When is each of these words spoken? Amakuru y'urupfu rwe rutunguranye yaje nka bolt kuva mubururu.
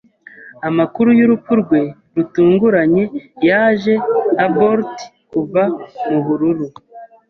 Amakuru 0.69 1.09
y'urupfu 1.19 1.53
rwe 1.61 1.81
rutunguranye 2.15 3.03
yaje 3.47 3.93
nka 4.33 4.47
bolt 4.55 4.95
kuva 5.31 5.61
mubururu. 6.09 6.65